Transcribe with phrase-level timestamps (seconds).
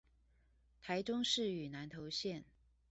[0.81, 2.43] 台中市與南投縣